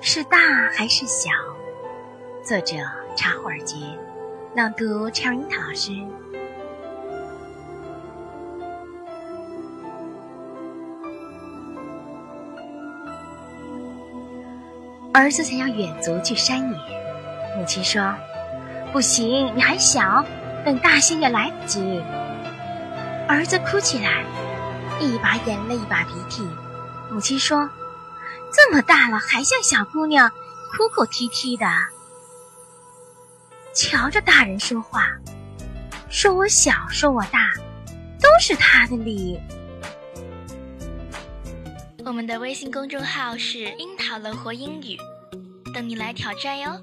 [0.00, 0.38] 是大
[0.72, 1.30] 还是小？
[2.42, 2.76] 作者：
[3.16, 3.76] 茶花儿节，
[4.54, 5.92] 朗读：陈樱桃老师。
[15.14, 16.78] 儿子想要远足去山野，
[17.56, 18.14] 母亲说
[18.92, 20.24] ：“不行，你还小，
[20.64, 22.02] 等大些也来不及。”
[23.28, 24.24] 儿子哭起来，
[24.98, 26.48] 一把眼泪一把鼻涕。
[27.10, 27.68] 母亲说
[28.52, 31.66] ：“这么大了，还像小姑娘，哭哭啼啼的。”
[33.74, 35.08] 瞧着大人说话，
[36.10, 37.52] 说我小，说我大，
[38.20, 39.40] 都是他的理。
[42.04, 44.98] 我们的微信公众号是“樱桃乐活英语”，
[45.72, 46.78] 等你来挑战哟。